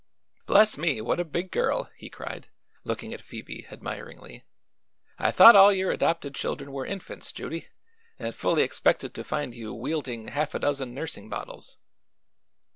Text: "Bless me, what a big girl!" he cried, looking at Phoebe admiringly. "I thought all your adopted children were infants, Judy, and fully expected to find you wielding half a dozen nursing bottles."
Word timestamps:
"Bless 0.47 0.79
me, 0.79 0.99
what 0.99 1.19
a 1.19 1.23
big 1.23 1.51
girl!" 1.51 1.91
he 1.95 2.09
cried, 2.09 2.49
looking 2.83 3.13
at 3.13 3.21
Phoebe 3.21 3.67
admiringly. 3.69 4.43
"I 5.19 5.29
thought 5.29 5.55
all 5.55 5.71
your 5.71 5.91
adopted 5.91 6.33
children 6.33 6.71
were 6.71 6.87
infants, 6.87 7.31
Judy, 7.31 7.67
and 8.17 8.33
fully 8.33 8.63
expected 8.63 9.13
to 9.13 9.23
find 9.23 9.53
you 9.53 9.75
wielding 9.75 10.29
half 10.29 10.55
a 10.55 10.59
dozen 10.59 10.95
nursing 10.95 11.29
bottles." 11.29 11.77